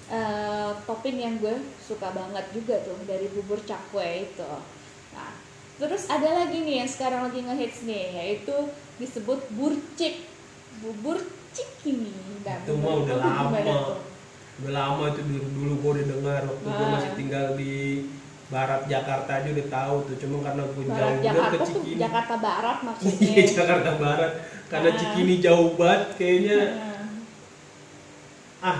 [0.07, 4.53] eh, topping yang gue suka banget juga tuh dari bubur cakwe itu.
[5.17, 5.33] Nah,
[5.77, 8.57] terus ada lagi nih yang sekarang lagi ngehits nih, yaitu
[8.97, 10.25] disebut burcik,
[10.79, 12.12] bubur cikini.
[12.41, 13.57] Nah, Itu mah udah lama.
[13.59, 13.99] tuh?
[14.57, 16.91] Udah lama itu dulu, dulu gue udah dengar waktu gue Ah.
[16.91, 17.75] masih tinggal di
[18.47, 20.17] barat Jakarta aja udah tahu tuh.
[20.17, 21.99] Cuma karena gue jauh Jakarta ke Cikini.
[21.99, 23.45] Jakarta Barat Iya maksudnya.
[23.53, 24.33] Jakarta Barat.
[24.67, 24.97] Karena Ah.
[24.97, 26.59] Cikini jauh banget kayaknya.
[26.65, 26.95] Nah,
[28.62, 28.79] Ah,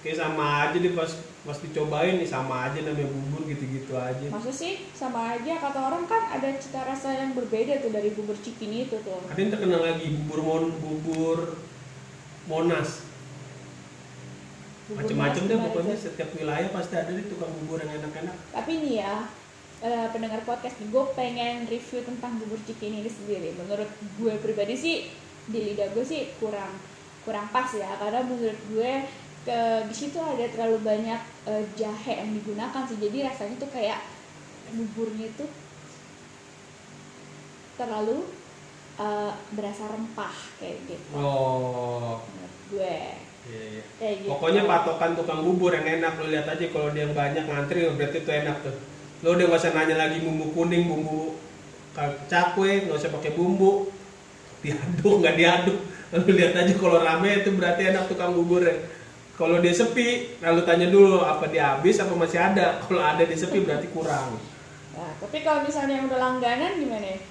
[0.00, 1.10] kayak sama aja deh pas
[1.46, 4.26] pas dicobain nih sama aja namanya bubur gitu-gitu aja.
[4.26, 8.34] Maksud sih sama aja kata orang kan ada cita rasa yang berbeda tuh dari bubur
[8.42, 9.22] cikini itu tuh.
[9.30, 11.38] Ada yang terkenal lagi bubur mon bubur
[12.48, 13.06] Monas.
[14.88, 16.04] Monas deh pokoknya tuh?
[16.10, 18.36] setiap wilayah pasti ada deh tukang bubur yang enak-enak.
[18.56, 19.14] Tapi nih ya,
[19.84, 23.52] eh, pendengar podcast gue pengen review tentang bubur cikini ini sendiri.
[23.54, 24.96] Menurut gue pribadi sih,
[25.46, 26.72] di lidah gue sih kurang
[27.28, 28.92] kurang pas ya, karena menurut gue
[29.46, 34.00] ke di situ ada terlalu banyak eh, jahe yang digunakan sih, jadi rasanya tuh kayak
[34.74, 35.44] buburnya itu
[37.78, 38.26] terlalu
[38.98, 41.14] eh, berasa rempah kayak gitu.
[41.14, 42.96] Oh, Menurut gue
[43.48, 43.84] iya iya.
[43.96, 44.28] kayak gitu.
[44.34, 48.18] Pokoknya patokan tukang bubur yang enak lo lihat aja kalau dia yang banyak ngantri berarti
[48.20, 48.76] itu enak tuh.
[49.24, 51.34] Lo udah gak usah nanya lagi bumbu kuning, bumbu
[52.30, 53.90] cakwe, nggak usah pakai bumbu.
[54.58, 55.78] diaduk nggak diaduk
[56.10, 58.74] lalu lihat aja kalau rame itu berarti enak tukang bubur ya
[59.38, 63.38] kalau dia sepi lalu tanya dulu apa dia habis apa masih ada kalau ada dia
[63.38, 64.34] sepi berarti kurang
[64.90, 67.22] Nah, tapi kalau misalnya yang udah langganan gimana?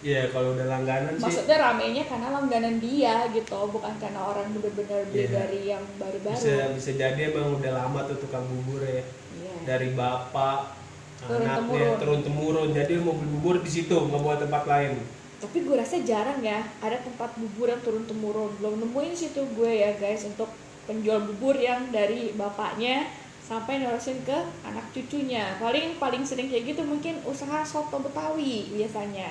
[0.00, 5.04] Iya kalau udah langganan sih Maksudnya ramenya karena langganan dia gitu, bukan karena orang bener-bener
[5.08, 5.28] beli Iya.
[5.30, 6.32] dari yang baru-baru.
[6.32, 9.04] bisa bisa jadi emang udah lama tuh tukang bubur ya
[9.36, 9.52] Iya.
[9.66, 10.80] dari bapak
[11.22, 11.96] anaknya Turun-temurun.
[12.00, 14.92] turun temurun jadi mau beli bubur di situ nggak buat tempat lain
[15.40, 18.48] Tapi gue rasa jarang ya ada tempat bubur yang turun temurun.
[18.56, 20.48] Belum nemuin situ gue ya guys untuk
[20.88, 23.08] penjual bubur yang dari bapaknya
[23.44, 25.56] sampai nerusin ke anak cucunya.
[25.60, 29.30] Paling paling sering kayak gitu mungkin usaha soto Betawi biasanya.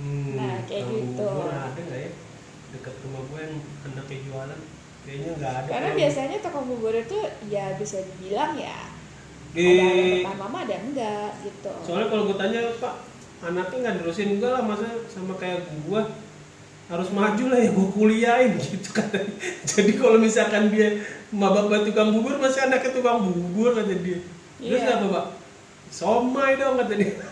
[0.00, 1.28] hmm, Nah, kayak gitu.
[1.28, 2.10] bubur ada nggak ya
[2.76, 3.56] dekat rumah gue yang
[3.88, 4.60] anaknya jualan
[5.06, 8.78] kayaknya nggak ada Karena Kalau biasanya tukang bubur itu ya bisa dibilang ya
[9.56, 11.72] di ada yang ada yang enggak gitu.
[11.80, 12.94] soalnya kalau gue tanya pak
[13.40, 16.00] anaknya nggak nerusin enggak lah masa sama kayak gue
[16.86, 19.34] harus maju lah ya gue kuliahin gitu katanya
[19.66, 21.02] jadi kalau misalkan dia
[21.34, 24.22] ma bapak tukang bubur masih anaknya tukang bubur kata dia.
[24.56, 24.94] Terus Iya.
[24.96, 25.26] apa pak?
[25.90, 27.12] Somai dong kata dia.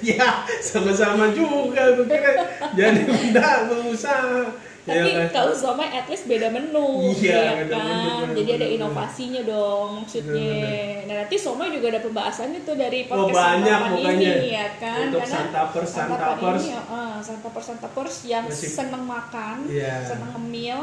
[0.00, 2.32] Ya sama-sama juga gue kira.
[2.78, 4.54] Jadi benda pengusaha
[4.86, 5.28] Tapi ya kan?
[5.32, 7.82] kalau somai at least beda menu, Iya, ya beda kan?
[7.82, 10.62] menu, bener, Jadi ada bener, inovasinya dong maksudnya.
[11.02, 14.30] Nah nanti somai juga ada pembahasannya tuh dari Oh, podcast banyak santapan pokoknya.
[14.32, 14.98] ini ya kan?
[15.04, 16.62] Untuk Karena santapers, santapers.
[16.62, 19.94] ini, uh, santapers santapers yang Masih- seneng makan, Iya.
[20.06, 20.80] seneng ngemil.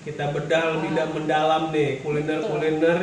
[0.00, 0.96] kita bedah lebih Ah.
[0.96, 2.98] da- mendalam nih kuliner-kuliner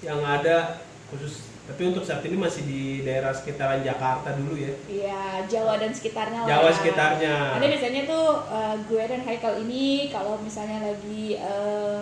[0.00, 5.44] yang ada khusus tapi untuk saat ini masih di daerah sekitaran Jakarta dulu ya Iya,
[5.44, 6.48] Jawa dan sekitarnya lah.
[6.48, 6.76] Jawa ya.
[6.80, 12.00] sekitarnya Ada biasanya tuh uh, gue dan Haikal ini kalau misalnya lagi uh,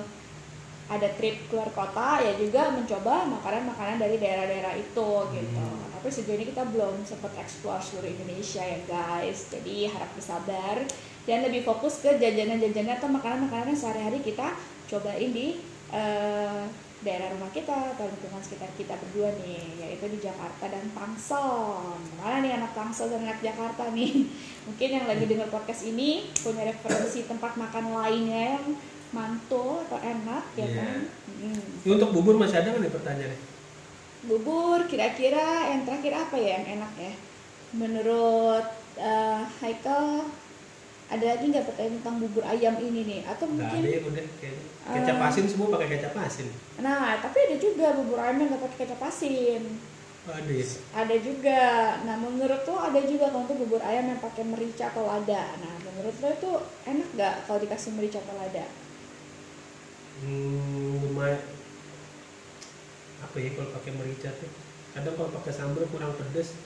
[0.87, 5.66] ada trip keluar kota ya juga mencoba makanan-makanan dari daerah-daerah itu gitu.
[5.66, 5.90] Hmm.
[5.98, 9.50] Tapi sejauh ini kita belum sempat explore seluruh Indonesia ya guys.
[9.50, 10.79] Jadi harap bersabar
[11.26, 14.55] dan lebih fokus ke jajanan-jajanan atau makanan-makanan sehari-hari kita
[14.87, 15.59] cobain di
[15.90, 21.44] uh, daerah rumah kita atau lingkungan sekitar kita berdua nih yaitu di Jakarta dan Tangsel
[22.16, 24.24] mana nih anak Tangsel dan anak Jakarta nih?
[24.66, 28.66] Mungkin yang lagi dengar podcast ini punya referensi tempat makan lainnya yang
[29.12, 30.76] mantul atau enak ya Iya.
[30.82, 30.98] kan?
[31.37, 31.62] Hmm.
[31.85, 33.38] Ini untuk bubur masih ada nggak nih pertanyaannya?
[34.26, 37.12] Bubur kira-kira yang terakhir apa ya yang enak ya?
[37.76, 40.26] Menurut eh, Haikal
[41.07, 43.21] ada lagi nggak pertanyaan tentang bubur ayam ini nih?
[43.25, 45.29] Atau nggak mungkin ada ya udah kayaknya kecap Ah.
[45.31, 46.49] asin semua pakai kecap asin.
[46.83, 49.62] Nah tapi ada juga bubur ayam yang nggak pakai kecap asin.
[50.27, 50.66] Ada ya?
[50.90, 51.61] Ada juga.
[52.03, 55.75] Nah menurut lo ada juga kalau untuk bubur ayam yang pakai merica atau lada nah
[55.79, 56.51] menurut lo itu
[56.85, 58.66] enak nggak kalau dikasih merica atau lada
[60.23, 61.42] hmm, lumayan.
[63.23, 64.51] Apa ya kalau pakai merica tuh?
[64.92, 66.57] Kadang kalau pakai sambal kurang pedes.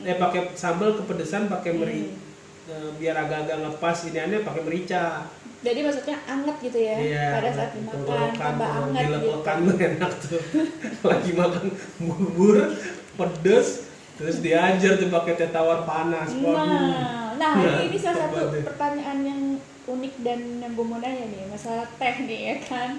[0.00, 2.29] Eh pakai sambal kepedesan pakai meri Hmm.
[2.66, 5.24] Eh, biar agak-agak ngepas ini aneh pakai merica
[5.60, 10.12] jadi maksudnya anget gitu ya Iya, pada saat dimakan tambah anget gitu dilepokan tuh enak
[10.18, 10.40] tuh.
[11.12, 11.66] Lagi makan
[12.00, 12.56] bubur
[13.14, 13.68] pedes
[14.16, 16.32] terus diajar tuh pakai teh tawar panas.
[16.32, 16.64] Waduh.
[16.64, 18.64] Nah, nah Nah, ini salah satu deh.
[18.64, 19.40] pertanyaan yang
[19.86, 22.90] unik dan yang gue mau nanya nih masalah teh nih ya kan.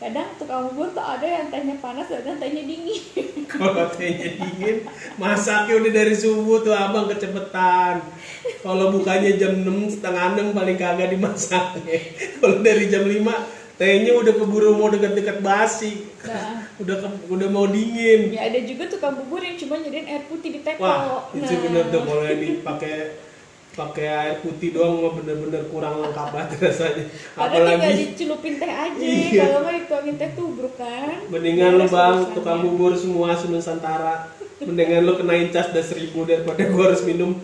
[0.00, 3.02] Kadang tukang bubur tuh ada yang tehnya panas dan ada yang tehnya dingin.
[3.52, 4.76] Kalau tehnya dingin,
[5.14, 8.00] masaknya udah dari subuh tuh abang kecepetan.
[8.58, 12.00] Kalau bukanya jam 6, setengah 6 paling kagak dimasaknya.
[12.40, 13.28] Kalau dari jam 5,
[13.76, 16.08] tehnya udah keburu mau dekat-dekat basi.
[16.22, 18.32] Nah, Udah ke- udah mau dingin.
[18.32, 20.80] ya ada juga tukang bubur yang cuma nyediain air putih di teko.
[20.80, 22.96] Wah, itu Nah, bener tuh kalau yang dipakai
[23.70, 27.04] pakai air putih doang mah bener-bener kurang lengkap banget rasanya.
[27.32, 29.42] Padahal tinggal Apalagi dicelupin teh aja, Iya.
[29.46, 31.16] kalau nggak dituangin teh tubruk kan.
[31.26, 34.14] mendingan lo bang tukang bubur semua Nusantara.
[34.58, 37.38] Mendingan lo kenain cas das seribu daripada gua harus minum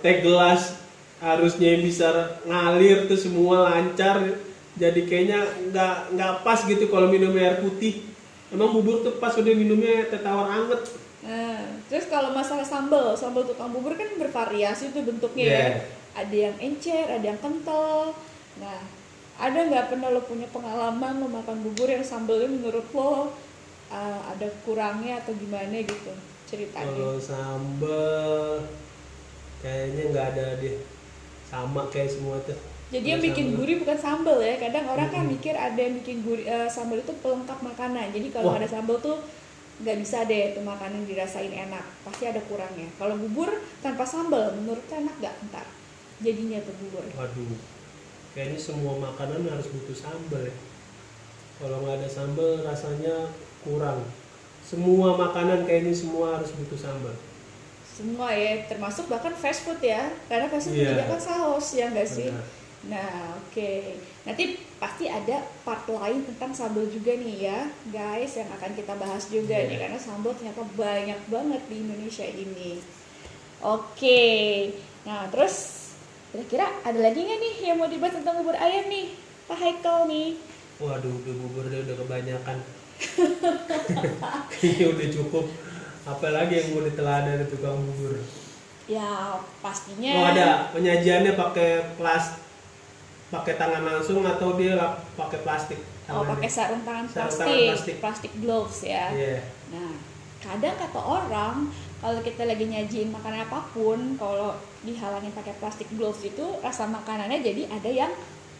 [0.00, 0.76] teh gelas
[1.20, 2.08] harusnya yang bisa
[2.42, 4.24] ngalir tuh semua lancar
[4.72, 8.08] jadi kayaknya nggak nggak pas gitu kalau minum air putih
[8.48, 10.80] emang bubur tuh pas udah minumnya teh tawar anget
[11.20, 11.60] Nah,
[11.92, 15.52] terus kalau masalah sambal, sambal tukang bubur kan bervariasi tuh bentuknya ya.
[15.52, 15.74] Yeah.
[16.16, 18.16] Ada yang encer, ada yang kental.
[18.56, 18.80] Nah,
[19.40, 23.32] ada nggak pernah lo punya pengalaman lo makan bubur yang sambalnya menurut lo
[23.92, 26.12] uh, ada kurangnya atau gimana gitu
[26.48, 26.88] ceritanya?
[26.88, 28.64] Kalau sambal
[29.60, 30.76] kayaknya nggak ada deh.
[31.48, 32.56] Sama kayak semua tuh.
[32.90, 33.58] Jadi yang bikin sambal.
[33.60, 34.54] gurih bukan sambal ya.
[34.58, 35.34] Kadang orang kan Mm-mm.
[35.38, 38.10] mikir ada yang bikin gurih eh, sambal itu pelengkap makanan.
[38.10, 39.20] Jadi kalau ada sambal tuh
[39.80, 41.84] nggak bisa deh tuh makanan dirasain enak.
[42.04, 42.88] Pasti ada kurangnya.
[42.94, 43.48] Kalau bubur
[43.80, 45.66] tanpa sambal, menurut enak nggak ntar?
[46.20, 47.04] Jadinya tuh bubur.
[47.10, 47.56] Waduh,
[48.32, 50.54] kayaknya semua makanan harus butuh sambal ya.
[51.56, 54.04] Kalau nggak ada sambal rasanya kurang.
[54.60, 57.16] Semua makanan kayaknya semua harus butuh sambal.
[57.90, 61.04] semua ya termasuk bahkan fast food ya karena fast food Iya.
[61.04, 62.46] menyediakan saus ya enggak sih Benar.
[62.88, 63.70] nah oke
[64.24, 69.28] nanti pasti ada part lain tentang sambal juga nih ya guys yang akan kita bahas
[69.28, 69.68] juga Iya.
[69.68, 72.80] nih karena sambal ternyata banyak banget di Indonesia ini
[73.60, 74.24] oke
[75.02, 75.56] nah terus
[76.30, 79.12] kira-kira ada lagi nggak nih yang mau dibahas tentang bubur ayam nih
[79.44, 80.40] Pak Haikal nih
[80.80, 82.56] Waduh, udah bubur dia udah kebanyakan.
[84.48, 85.44] Kayaknya udah cukup.
[86.02, 88.16] Apalagi yang mau ditelan dari tukang bubur.
[88.88, 92.40] ya pastinya Oh ada penyajiannya pakai plas,
[93.30, 94.76] pakai tangan langsung atau dia
[95.14, 95.78] pakai plastik?
[96.10, 97.96] Oh, pakai sarung tangan Sarung plastik, tangan plastik.
[98.02, 99.06] plastik gloves ya.
[99.14, 99.38] Iya.
[99.70, 99.94] Nah,
[100.42, 101.56] kadang kata orang
[102.02, 107.38] kalau kita lagi nyajiin makanan apa pun, kalau dihalangin pakai plastik gloves itu rasa makanannya
[107.44, 108.12] jadi ada yang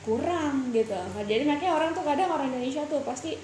[0.07, 0.95] kurang gitu.
[0.95, 3.37] Nah, jadi makanya orang tuh kadang orang Indonesia tuh pasti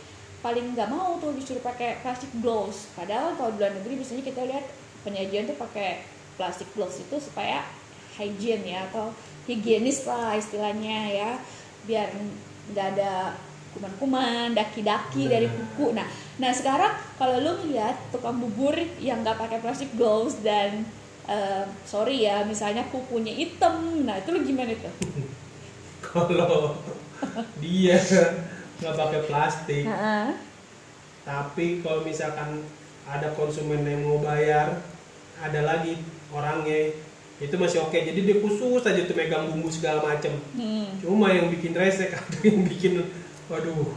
[0.45, 2.93] paling nggak mau tuh disuruh pakai plastik gloves.
[2.95, 4.65] Padahal kalau di luar negeri biasanya kita lihat
[5.03, 6.07] penyajian tuh pakai
[6.39, 7.67] plastik gloves itu supaya
[8.15, 9.11] hygiene ya atau
[9.47, 11.31] higienis lah istilahnya ya
[11.87, 12.11] biar
[12.75, 13.39] nggak ada
[13.77, 15.93] kuman-kuman, daki-daki dari kuku.
[15.93, 16.09] Nah,
[16.41, 20.89] nah sekarang kalau lu ngeliat tukang bubur yang nggak pakai plastik gloves dan
[21.29, 24.95] eh, sorry ya, misalnya kukunya hitam, nah itu lu gimana tuh?
[26.07, 26.81] Kalau
[27.61, 27.99] dia
[28.81, 30.29] nggak pakai plastik, Heeh.
[31.25, 32.61] tapi kalau misalkan
[33.09, 34.81] ada konsumen yang mau bayar,
[35.41, 35.97] ada lagi
[36.31, 36.93] orangnya
[37.39, 37.95] itu masih oke.
[37.95, 40.33] Jadi dia khusus aja tuh megang bumbu segala macem.
[40.53, 40.89] Hmm.
[40.99, 43.05] Cuma yang bikin resek ada yang bikin,
[43.47, 43.93] waduh.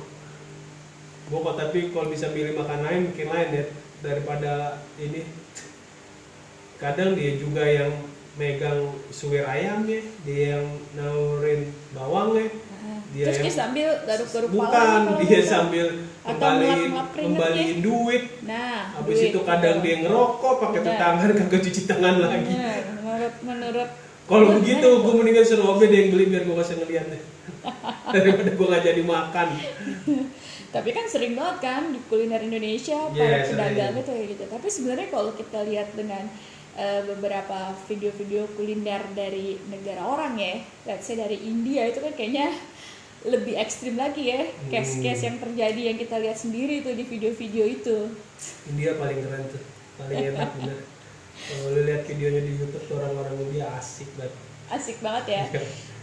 [1.26, 3.66] Gua kok tapi kalau bisa milih makan lain bikin lain ya
[4.02, 4.52] daripada
[4.98, 5.24] ini.
[6.76, 7.92] Kadang dia juga yang
[8.34, 8.80] megang
[9.12, 12.98] suwir ayamnya, dia yang naurin bawangnya, Heeh.
[13.12, 15.86] Dia Terus yang- dia sambil garuk-garuk bukan dia sambil
[16.20, 17.20] Atau kembaliin keringetnya.
[17.20, 18.24] kembaliin duit.
[18.42, 19.86] Nah, Habis duit itu kadang gitu.
[19.86, 22.48] dia ngerokok pakai tangan kagak cuci tangan lagi.
[22.48, 22.84] Bener,
[23.20, 23.90] menurut menurut
[24.30, 27.22] Kalau begitu gue mendingan suruh Obe deh yang beli biar gue kasih ngeliat deh.
[28.14, 29.48] Daripada gue nggak jadi makan.
[30.70, 34.68] tapi kan sering banget kan di kuliner Indonesia Iya, para pedagang itu kayak gitu tapi
[34.70, 36.30] sebenarnya kalau kita lihat dengan
[36.76, 42.54] eh, beberapa video-video kuliner dari negara orang ya let's say dari India itu kan kayaknya
[43.26, 44.70] lebih ekstrim lagi ya Hmm.
[44.70, 47.98] case-case yang terjadi yang kita lihat sendiri tuh di video-video itu
[48.70, 49.64] India paling keren tuh,
[49.98, 50.78] paling enak bener.
[51.40, 54.34] Kalau lu lihat videonya di YouTube tuh orang-orang India asik banget.
[54.70, 55.44] asik banget ya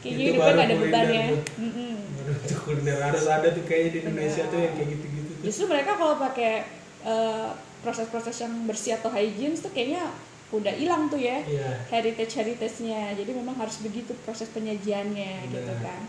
[0.02, 1.40] kayaknya Itu hidupnya nggak ada kuliner beban ya tuh.
[1.56, 1.94] Mm-mm.
[2.16, 4.50] Baru tuh kuliner harus ada tuh kayaknya di Indonesia Benar.
[4.50, 5.42] tuh yang kayak gitu-gitu tuh.
[5.42, 6.52] justru mereka kalau pakai
[7.02, 10.10] eh, proses-proses yang bersih atau hygiene tuh kayaknya
[10.48, 11.70] udah hilang tuh ya Iya.
[11.88, 15.82] heritage heritage-nya jadi memang harus begitu proses penyajiannya gitu Benar.
[15.82, 16.02] kan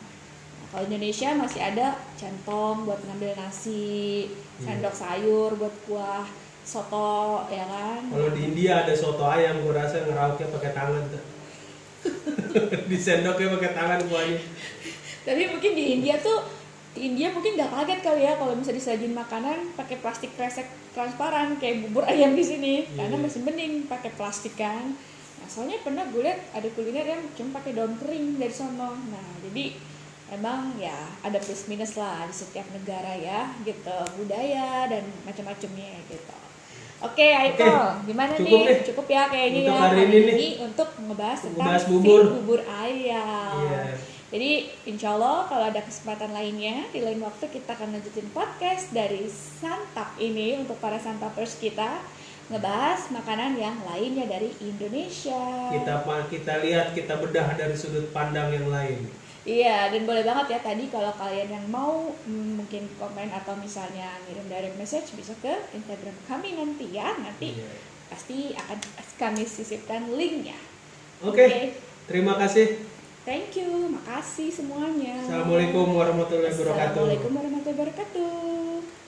[0.58, 4.26] Nah, kalau Indonesia masih ada centong buat ngambil nasi
[4.58, 4.78] Iya.
[4.78, 6.26] sendok sayur buat kuah
[6.68, 11.24] soto ya kan Kalau di India ada soto ayam, gue rasa ngerauknya pakai tangan tuh.
[12.92, 14.40] di sendoknya pakai tangan buahnya.
[15.24, 16.40] tapi mungkin di India tuh
[16.92, 21.56] di India mungkin nggak kaget kali ya kalau misalnya disajin makanan pakai plastik kresek transparan
[21.56, 23.06] kayak bubur ayam di sini Iya.
[23.06, 24.96] karena masih mending pakai plastik kan
[25.38, 29.28] nah, soalnya pernah gue lihat ada kuliner yang cuma pakai daun kering dari sono nah
[29.44, 29.76] jadi
[30.32, 36.36] emang ya ada plus minus lah di setiap negara ya gitu budaya dan macam-macamnya gitu
[37.00, 38.78] oke Aiko gimana cukup nih deh.
[38.88, 40.52] cukup ya kayaknya Untuk ya hari ini nih.
[40.62, 42.22] untuk ngebahas tentang Ngebahas si bubur.
[42.34, 43.84] bubur ayam Iya.
[44.28, 44.50] jadi
[44.86, 50.12] insya Allah kalau ada kesempatan lainnya di lain waktu kita akan lanjutin podcast dari santap
[50.18, 52.02] ini untuk para santapers kita
[52.48, 55.36] ngebahas makanan yang lainnya dari Indonesia.
[55.68, 56.00] Kita
[56.32, 59.04] kita lihat, kita bedah dari sudut pandang yang lain.
[59.48, 64.20] Iya dan boleh banget ya tadi kalau kalian yang mau mm, mungkin komen atau misalnya
[64.28, 67.72] ngirim direct message bisa ke Instagram kami nanti ya nanti Iya.
[68.12, 68.78] pasti akan
[69.16, 70.60] kami sisipkan linknya.
[71.24, 71.80] Oke, Oke.
[72.12, 72.84] terima kasih.
[73.24, 75.20] Thank you, makasih semuanya.
[75.24, 76.92] Assalamualaikum warahmatullahi wabarakatuh.
[76.92, 79.07] Assalamualaikum warahmatullahi wabarakatuh.